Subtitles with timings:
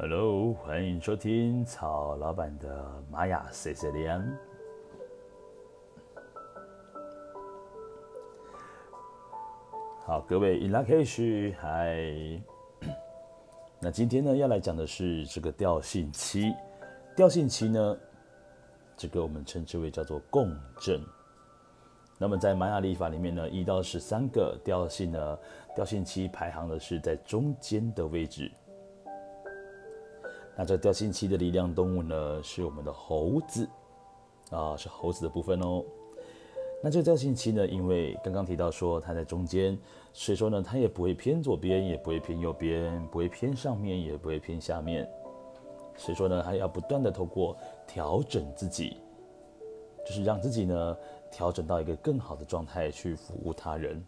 [0.00, 4.38] Hello，欢迎收听曹老板的玛雅 C C 连。
[10.04, 12.40] 好，各位 In lak'ech，嗨。
[13.80, 16.54] 那今天呢，要来讲的是这个调性七。
[17.16, 17.98] 调性七呢，
[18.96, 21.02] 这个我们称之为叫做共振。
[22.18, 25.38] 那么在玛雅历法里面呢，一到十三个调性呢，
[25.74, 28.48] 调性七排行的是在中间的位置。
[30.60, 33.68] 那这个调性期的力量动物呢，是我们的猴子
[34.50, 35.84] 啊，是猴子的部分哦。
[36.82, 39.78] 那这个调性期呢，因为刚刚提到说它在中间，
[40.12, 45.08] 所以说呢，它也不会偏左边，也不会偏右边，不会偏上面，也不会偏下面。
[45.96, 48.96] 所以说呢，它要不断的透过调整自己，
[50.04, 50.96] 就是让自己呢
[51.30, 54.04] 调整到一个更好的状态去服务他人，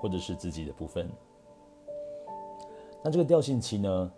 [0.00, 1.08] 或者是自己的部分。
[3.04, 4.12] 那这个调性期呢？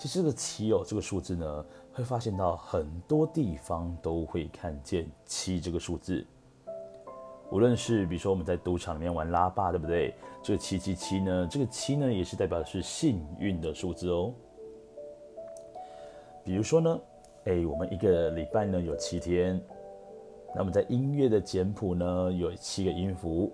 [0.00, 6.26] 其实这个七哦，这个数字呢，会发现到很多地方都会看见七这个数字。
[7.50, 10.14] 无论是比如说我们在赌场里面玩拉霸，对不对？
[10.42, 14.32] 这个七七七呢，这个七呢也是代表的是幸运的数字哦。
[16.42, 17.00] 比如说呢，
[17.44, 19.60] 哎，我们一个礼拜呢有七天，
[20.56, 23.52] 那么在音乐的简谱呢有七个音符。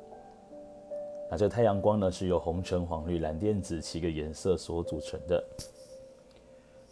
[1.29, 5.45] 那这个太阳光呢是由红橙黄绿蓝靛紫七个颜色所组成的。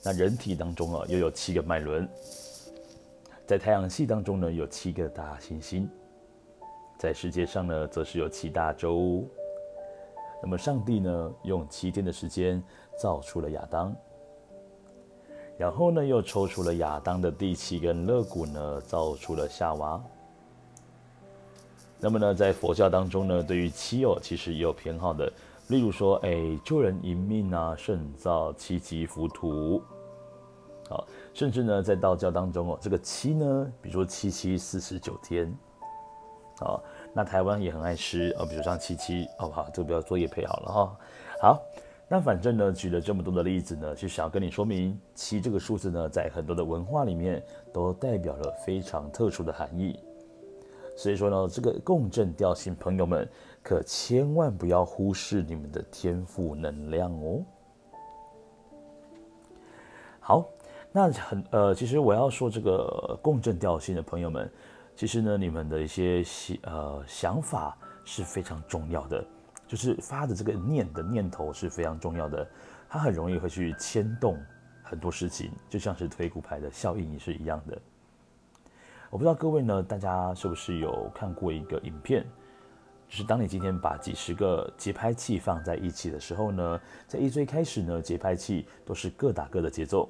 [0.05, 2.07] 那人体当中啊，又有七个脉轮，
[3.47, 5.89] 在太阳系当中呢，有七个大行星，
[6.99, 9.25] 在世界上呢，则是有七大洲。
[10.43, 12.63] 那么上帝呢，用七天的时间
[13.01, 13.97] 造出了亚当，
[15.57, 19.99] 然后呢，又抽出了亚当的第七根肋骨呢，造出了夏娃。
[21.99, 25.33] 那么呢，在佛教当中呢，对于七哦，其实也有偏好的，
[25.69, 29.83] 例如说，哎，救人一命啊，胜造七级浮屠。
[30.95, 35.53] 好，甚至呢，在道教当中哦，这个七呢，比如说七七四十九天，
[36.61, 36.81] 好，
[37.13, 39.69] 那台湾也很爱吃哦，比如像七七，好不好？
[39.75, 40.97] 这个不要作业配好了哈。
[41.41, 41.63] 好，
[42.07, 49.99] 那反正呢，举了这么多的例子呢，就想要跟你说明，七这个数字呢，在很多的文化里面都代表了非常特殊的含义。
[50.97, 53.29] 所以说呢，这个共振调性朋友们，
[53.65, 57.43] 可千万不要忽视你们的天赋能量哦。
[60.21, 60.45] 好。
[60.97, 64.49] 那很呃，其实我要说这个共振调性的朋友们，
[64.95, 66.23] 其实呢，你们的一些
[66.63, 69.27] 呃想法是非常重要的，
[69.67, 72.49] 就是发的这个念的念头是非常重要的，
[72.89, 74.41] 它很容易会去牵动
[74.85, 77.77] 很多事情，就像是推骨牌的效应也是一样的。
[79.11, 82.25] 我不知道各位呢，大家是不是有看过一个影片，
[83.09, 90.09] 就是当你今天把几十个节拍器放在一起的时候呢，在一最开始呢，节拍器都是各打各的节奏。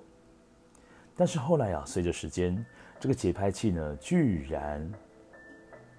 [1.17, 2.65] 但是后来啊，随着时间，
[2.99, 4.93] 这个节拍器呢，居然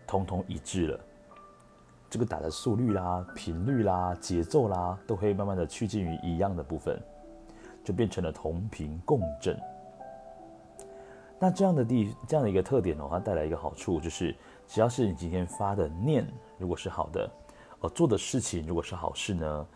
[0.06, 1.00] 通通一致了。
[2.10, 7.02] 这个打的速率啦、频率啦、节奏啦，都会慢慢的趋近于一样的部分，
[7.84, 9.60] 就变成了同频共振。
[11.40, 14.34] 那这样的地这样的一个特点呢，它带来一个好处，就是
[14.68, 16.26] 只要是你今天发的念，
[16.58, 17.30] 如果是好的，
[17.80, 19.68] 呃，做的事情如果是好事呢，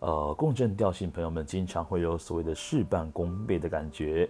[0.00, 4.28] 呃，共振调性朋友们经常会有所谓的事半功倍的感觉。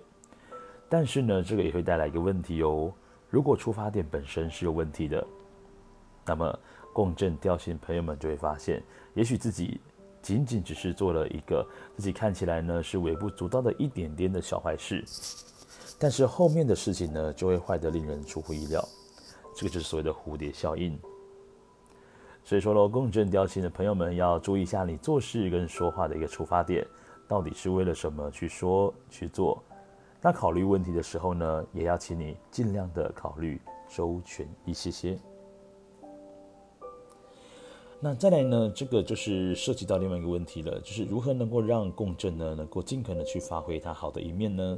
[0.89, 2.93] 但是呢，这个也会带来一个问题哦。
[3.29, 5.27] 如果出发点本身是有问题的，
[6.25, 6.59] 那么
[6.93, 8.83] 共振调性朋友们就会发现，
[9.15, 9.81] 也许自己
[10.23, 11.67] 仅仅只是做了一个
[11.97, 15.05] 自己看起来呢是微不足道的一点点的小坏事，
[15.99, 18.83] 但是后面的事情呢就会坏得令人出乎意料。
[19.57, 20.99] 这个就是所谓的蝴蝶效应。
[22.45, 26.87] 所以说喽，共振调性的朋友们要注意一下，你做事跟说话的一个出发点，
[27.27, 29.61] 到底是为了什么去说去做。
[30.27, 35.17] 那考虑问题的时候呢，也要请你尽量的考虑周全一些些。
[38.01, 44.77] 那再来呢，这个就是涉及到另外一个问题了，就是如何能够让共振呢，能够尽可能去发挥它好的一面呢？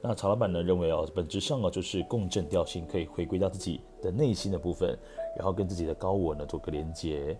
[0.00, 4.98] 那曹老板呢认为哦，本质上哦，就是共振调性可以回归到自己的内心的部分，
[5.36, 7.38] 然后跟自己的高我呢做个连接，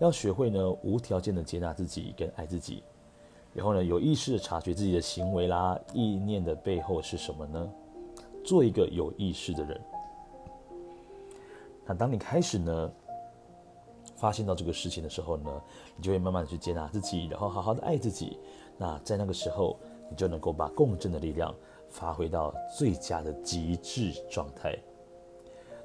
[0.00, 2.82] 要学会呢无条件的接纳自己跟爱自己。
[3.54, 7.70] 然后呢，有意识的察觉自己的行为啦、意念的背后是什么呢？
[8.42, 9.80] 做一个有意识的人。
[11.84, 12.90] 那当你开始呢，
[14.16, 15.62] 发现到这个事情的时候呢，
[15.96, 18.38] 你就会慢慢的去接纳自己，然后好好的爱自己。
[18.78, 19.78] 那在那个时候，
[20.08, 21.54] 你就能够把共振的力量
[21.90, 24.74] 发挥到最佳的极致状态。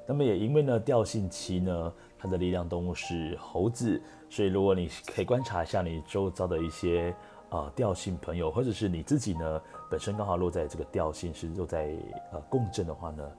[0.06, 4.00] 那么也因为呢，调性期呢，它的力量动物是猴子，
[4.30, 7.14] 所以如果你可以观察一下你周遭的一些。
[7.50, 11.94] 呃调性朋友，或者是你自己呢本身刚好落在这个调性是落在
[12.32, 13.30] 呃共振的话呢，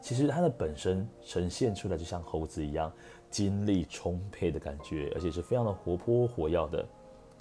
[0.00, 2.92] 其实它的本身呈现出来就像猴子一样，
[3.30, 6.86] 精力充沛的感觉，而且是非常的活泼活跃的。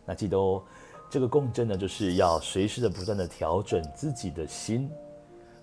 [0.06, 0.64] 那记得哦，
[1.10, 4.90] 这个共振呢，就是要随时的不断的调整自己的心，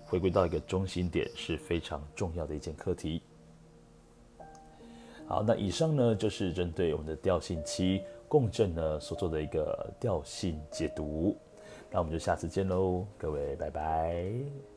[0.05, 3.21] 回归到一个中心点是非常重要的一件课题。
[5.25, 8.01] 好，那以上呢就是针对我们的调性七
[8.33, 11.37] 共振呢所做的一个调性解读。
[11.91, 14.72] 那我们就下次见喽，各位，拜拜。